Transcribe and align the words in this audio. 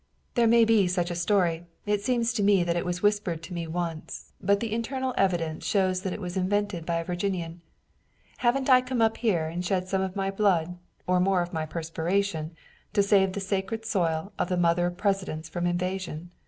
"There 0.33 0.47
may 0.47 0.65
be 0.65 0.87
such 0.87 1.11
a 1.11 1.15
story. 1.15 1.67
It 1.85 2.01
seems 2.01 2.33
to 2.33 2.41
me 2.41 2.63
that 2.63 2.75
it 2.75 2.85
was 2.87 3.03
whispered 3.03 3.43
to 3.43 3.53
me 3.53 3.67
once, 3.67 4.33
but 4.41 4.59
the 4.59 4.73
internal 4.73 5.13
evidence 5.15 5.63
shows 5.63 6.01
that 6.01 6.11
it 6.11 6.19
was 6.19 6.35
invented 6.35 6.87
by 6.87 6.95
a 6.95 7.03
Virginian. 7.03 7.61
Haven't 8.37 8.67
I 8.67 8.81
come 8.81 9.03
up 9.03 9.17
here 9.17 9.45
and 9.45 9.63
shed 9.63 9.87
some 9.87 10.01
of 10.01 10.15
my 10.15 10.31
blood 10.31 10.79
and 11.07 11.23
more 11.23 11.43
of 11.43 11.53
my 11.53 11.67
perspiration 11.67 12.55
to 12.93 13.03
save 13.03 13.33
the 13.33 13.39
sacred 13.39 13.85
soil 13.85 14.33
of 14.39 14.49
the 14.49 14.57
Mother 14.57 14.87
of 14.87 14.97
Presidents 14.97 15.49
from 15.49 15.67
invasion? 15.67 16.31